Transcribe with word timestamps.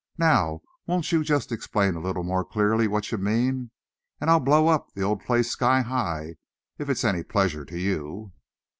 Now 0.17 0.61
won't 0.87 1.11
you 1.11 1.23
just 1.23 1.51
explain 1.51 1.93
a 1.93 1.99
little 1.99 2.23
more 2.23 2.43
clearly 2.43 2.87
what 2.87 3.11
you 3.11 3.19
mean, 3.19 3.69
and 4.19 4.31
I'll 4.31 4.39
blow 4.39 4.67
up 4.67 4.91
the 4.95 5.03
old 5.03 5.19
place 5.23 5.51
sky 5.51 5.81
high, 5.81 6.37
if 6.79 6.89
it's 6.89 7.03
any 7.03 7.21
pleasure 7.21 7.65
to 7.65 7.77
you." 7.77 8.33